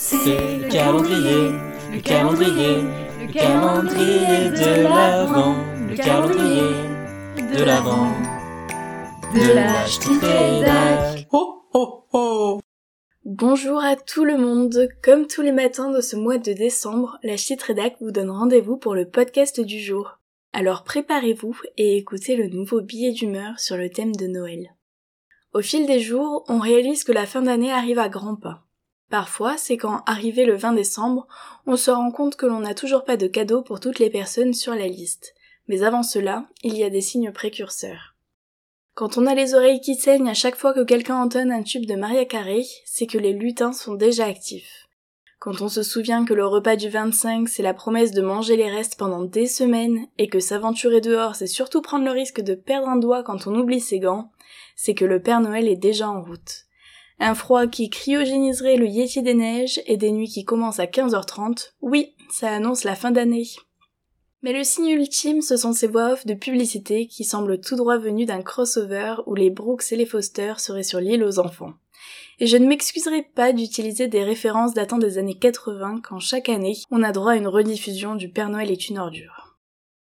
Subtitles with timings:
[0.00, 1.50] C'est le calendrier,
[1.92, 2.82] le calendrier,
[3.20, 5.56] le calendrier de l'Avent,
[5.88, 8.12] le calendrier de l'Avent,
[9.34, 12.60] de l'âge Ho ho ho
[13.24, 14.88] Bonjour à tout le monde.
[15.02, 18.76] Comme tous les matins de ce mois de décembre, la Chit Rédac vous donne rendez-vous
[18.76, 20.20] pour le podcast du jour.
[20.52, 24.76] Alors préparez-vous et écoutez le nouveau billet d'humeur sur le thème de Noël.
[25.52, 28.67] Au fil des jours, on réalise que la fin d'année arrive à grands pas.
[29.10, 31.26] Parfois, c'est quand, arrivé le 20 décembre,
[31.66, 34.52] on se rend compte que l'on n'a toujours pas de cadeaux pour toutes les personnes
[34.52, 35.34] sur la liste.
[35.66, 38.14] Mais avant cela, il y a des signes précurseurs.
[38.94, 41.86] Quand on a les oreilles qui saignent à chaque fois que quelqu'un entonne un tube
[41.86, 44.88] de Maria Carey, c'est que les lutins sont déjà actifs.
[45.38, 48.68] Quand on se souvient que le repas du 25, c'est la promesse de manger les
[48.68, 52.88] restes pendant des semaines, et que s'aventurer dehors, c'est surtout prendre le risque de perdre
[52.88, 54.32] un doigt quand on oublie ses gants,
[54.74, 56.67] c'est que le Père Noël est déjà en route.
[57.20, 61.72] Un froid qui cryogéniserait le Yéti des neiges et des nuits qui commencent à 15h30,
[61.80, 63.48] oui, ça annonce la fin d'année.
[64.42, 67.98] Mais le signe ultime, ce sont ces voix off de publicité qui semblent tout droit
[67.98, 71.72] venues d'un crossover où les Brooks et les Foster seraient sur l'île aux enfants.
[72.38, 76.76] Et je ne m'excuserai pas d'utiliser des références datant des années 80 quand chaque année
[76.92, 79.56] on a droit à une rediffusion du Père Noël est une ordure.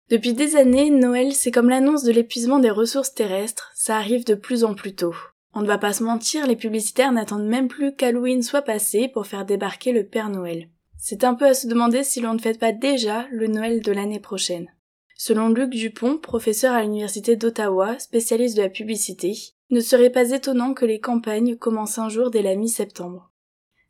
[0.09, 4.35] Depuis des années, Noël c'est comme l'annonce de l'épuisement des ressources terrestres, ça arrive de
[4.35, 5.15] plus en plus tôt.
[5.55, 9.27] On ne va pas se mentir, les publicitaires n'attendent même plus qu'Halloween soit passé pour
[9.27, 10.69] faire débarquer le Père Noël.
[10.99, 13.93] C'est un peu à se demander si l'on ne fait pas déjà le Noël de
[13.93, 14.69] l'année prochaine.
[15.17, 19.35] Selon Luc Dupont, professeur à l'université d'Ottawa, spécialiste de la publicité,
[19.71, 23.31] ne serait pas étonnant que les campagnes commencent un jour dès la mi-septembre.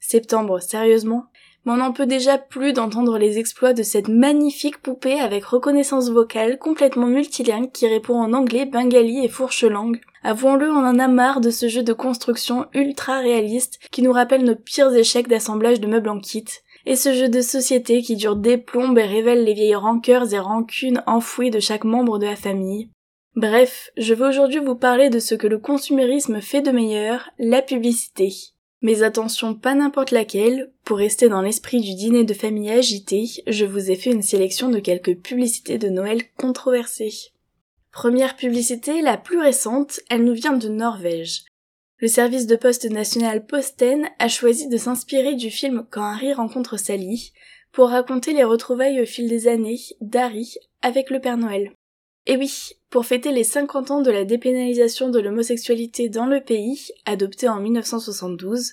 [0.07, 1.27] Septembre, sérieusement?
[1.65, 6.11] Mais on n'en peut déjà plus d'entendre les exploits de cette magnifique poupée avec reconnaissance
[6.11, 11.43] vocale complètement multilingue qui répond en anglais, bengali et fourche-langue, Avouons-le, on en a marre
[11.43, 15.87] de ce jeu de construction ultra réaliste qui nous rappelle nos pires échecs d'assemblage de
[15.87, 16.47] meubles en kit.
[16.87, 20.39] Et ce jeu de société qui dure des plombes et révèle les vieilles rancœurs et
[20.39, 22.89] rancunes enfouies de chaque membre de la famille.
[23.37, 27.61] Bref, je veux aujourd'hui vous parler de ce que le consumérisme fait de meilleur, la
[27.61, 28.33] publicité.
[28.85, 33.65] Mais attention, pas n'importe laquelle, pour rester dans l'esprit du dîner de famille agité, je
[33.65, 37.33] vous ai fait une sélection de quelques publicités de Noël controversées.
[37.93, 41.47] Première publicité, la plus récente, elle nous vient de Norvège.
[41.97, 46.77] Le service de poste national Posten a choisi de s'inspirer du film Quand Harry rencontre
[46.77, 47.33] Sally
[47.73, 51.73] pour raconter les retrouvailles au fil des années d'Harry avec le Père Noël.
[52.27, 56.89] Et oui, pour fêter les 50 ans de la dépénalisation de l'homosexualité dans le pays,
[57.05, 58.73] adoptée en 1972,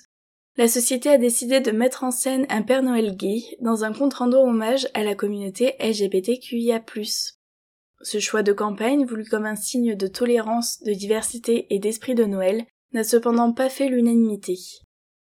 [0.56, 4.14] la société a décidé de mettre en scène un Père Noël gay dans un compte
[4.14, 6.82] rendu hommage à la communauté LGBTQIA+.
[8.02, 12.24] Ce choix de campagne, voulu comme un signe de tolérance, de diversité et d'esprit de
[12.24, 14.58] Noël, n'a cependant pas fait l'unanimité.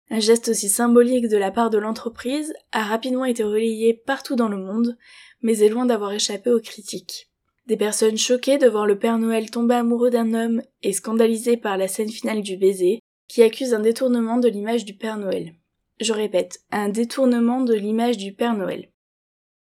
[0.09, 4.47] Un geste aussi symbolique de la part de l'entreprise a rapidement été relayé partout dans
[4.47, 4.97] le monde,
[5.41, 7.26] mais est loin d'avoir échappé aux critiques.
[7.67, 11.77] Des personnes choquées de voir le Père Noël tomber amoureux d'un homme et scandalisées par
[11.77, 15.53] la scène finale du baiser, qui accusent un détournement de l'image du Père Noël.
[15.99, 18.89] Je répète, un détournement de l'image du Père Noël.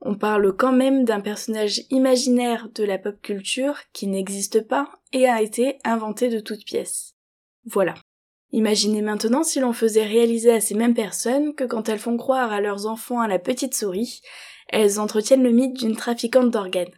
[0.00, 5.28] On parle quand même d'un personnage imaginaire de la pop culture qui n'existe pas et
[5.28, 7.14] a été inventé de toutes pièces.
[7.66, 7.94] Voilà.
[8.50, 12.50] Imaginez maintenant si l'on faisait réaliser à ces mêmes personnes que quand elles font croire
[12.50, 14.22] à leurs enfants à la petite souris,
[14.68, 16.90] elles entretiennent le mythe d'une trafiquante d'organes.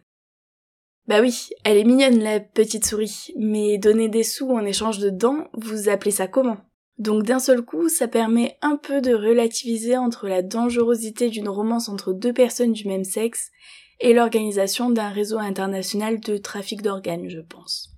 [1.07, 5.09] Bah oui, elle est mignonne la petite souris, mais donner des sous en échange de
[5.09, 6.57] dents, vous appelez ça comment?
[6.97, 11.89] Donc d'un seul coup, ça permet un peu de relativiser entre la dangerosité d'une romance
[11.89, 13.51] entre deux personnes du même sexe
[13.99, 17.91] et l'organisation d'un réseau international de trafic d'organes, je pense.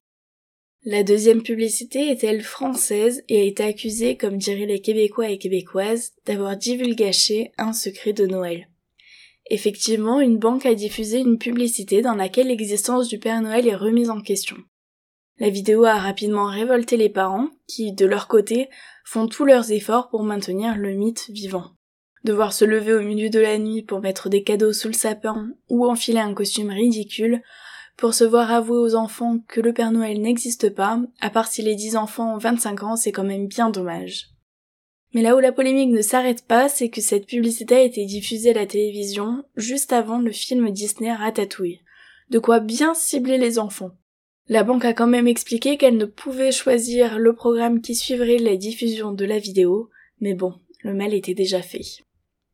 [0.83, 5.37] La deuxième publicité est elle française et a été accusée, comme diraient les Québécois et
[5.37, 8.67] Québécoises, d'avoir divulgaché un secret de Noël.
[9.49, 14.09] Effectivement, une banque a diffusé une publicité dans laquelle l'existence du Père Noël est remise
[14.09, 14.57] en question.
[15.39, 18.69] La vidéo a rapidement révolté les parents, qui, de leur côté,
[19.05, 21.71] font tous leurs efforts pour maintenir le mythe vivant.
[22.23, 25.49] Devoir se lever au milieu de la nuit pour mettre des cadeaux sous le sapin
[25.69, 27.41] ou enfiler un costume ridicule,
[27.97, 31.61] pour se voir avouer aux enfants que le Père Noël n'existe pas, à part si
[31.61, 34.29] les dix enfants ont 25 ans, c'est quand même bien dommage.
[35.17, 38.51] Mais là où la polémique ne s'arrête pas, c'est que cette publicité a été diffusée
[38.51, 41.81] à la télévision juste avant le film Disney Ratatouille.
[42.29, 43.93] De quoi bien cibler les enfants.
[44.47, 48.57] La banque a quand même expliqué qu'elle ne pouvait choisir le programme qui suivrait la
[48.57, 49.89] diffusion de la vidéo,
[50.21, 50.53] mais bon,
[50.83, 52.03] le mal était déjà fait.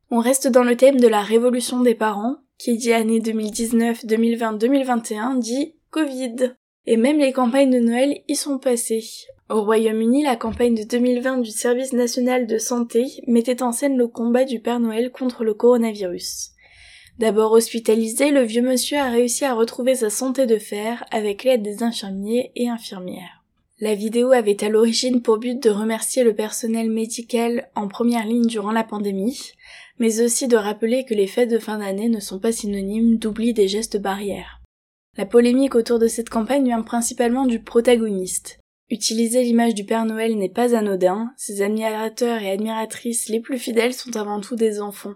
[0.09, 4.53] On reste dans le thème de la révolution des parents, qui dit année 2019, 2020,
[4.53, 6.55] 2021 dit Covid.
[6.85, 9.05] Et même les campagnes de Noël y sont passées.
[9.49, 14.07] Au Royaume-Uni, la campagne de 2020 du Service national de santé mettait en scène le
[14.07, 16.51] combat du Père Noël contre le coronavirus.
[17.19, 21.61] D'abord hospitalisé, le vieux monsieur a réussi à retrouver sa santé de fer avec l'aide
[21.61, 23.43] des infirmiers et infirmières.
[23.79, 28.47] La vidéo avait à l'origine pour but de remercier le personnel médical en première ligne
[28.47, 29.51] durant la pandémie,
[29.99, 33.53] mais aussi de rappeler que les fêtes de fin d'année ne sont pas synonymes d'oubli
[33.53, 34.62] des gestes barrières.
[35.15, 38.59] La polémique autour de cette campagne vient principalement du protagoniste.
[38.89, 43.93] Utiliser l'image du Père Noël n'est pas anodin, ses admirateurs et admiratrices les plus fidèles
[43.93, 45.13] sont avant tout des enfants.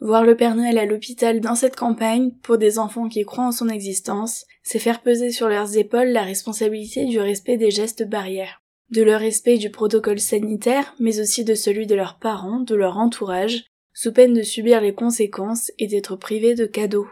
[0.00, 3.52] Voir le Père Noël à l'hôpital dans cette campagne, pour des enfants qui croient en
[3.52, 8.62] son existence, c'est faire peser sur leurs épaules la responsabilité du respect des gestes barrières,
[8.90, 12.96] de leur respect du protocole sanitaire, mais aussi de celui de leurs parents, de leur
[12.96, 17.08] entourage, sous peine de subir les conséquences et d'être privés de cadeaux.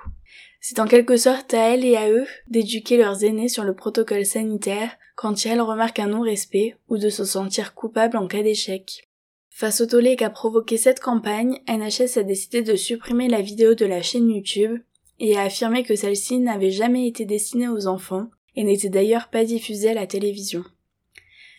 [0.64, 4.24] C'est en quelque sorte à elles et à eux d'éduquer leurs aînés sur le protocole
[4.24, 9.08] sanitaire quand elles remarquent un non-respect ou de se sentir coupable en cas d'échec.
[9.50, 13.84] Face au tollé qu'a provoqué cette campagne, NHS a décidé de supprimer la vidéo de
[13.84, 14.78] la chaîne YouTube
[15.18, 19.44] et a affirmé que celle-ci n'avait jamais été destinée aux enfants et n'était d'ailleurs pas
[19.44, 20.62] diffusée à la télévision.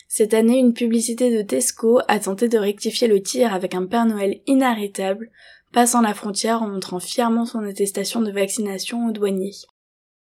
[0.08, 4.06] Cette année, une publicité de Tesco a tenté de rectifier le tir avec un Père
[4.06, 5.30] Noël inarrêtable
[5.74, 9.56] passant la frontière en montrant fièrement son attestation de vaccination aux douaniers.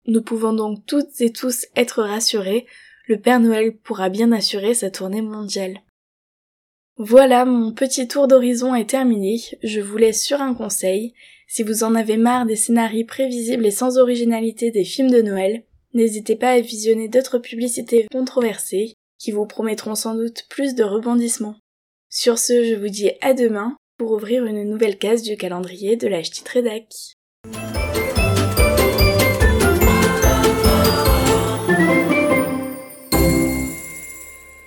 [0.07, 2.67] Nous pouvons donc toutes et tous être rassurés,
[3.07, 5.81] le Père Noël pourra bien assurer sa tournée mondiale.
[6.97, 11.15] Voilà, mon petit tour d'horizon est terminé, je vous laisse sur un conseil.
[11.47, 15.65] Si vous en avez marre des scénarios prévisibles et sans originalité des films de Noël,
[15.95, 21.57] n'hésitez pas à visionner d'autres publicités controversées qui vous promettront sans doute plus de rebondissements.
[22.09, 26.09] Sur ce, je vous dis à demain pour ouvrir une nouvelle case du calendrier de
[26.49, 27.17] Rédac.